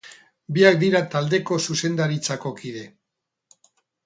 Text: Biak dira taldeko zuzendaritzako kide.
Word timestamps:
Biak 0.55 0.79
dira 0.83 1.01
taldeko 1.15 1.57
zuzendaritzako 1.67 2.53
kide. 2.63 2.83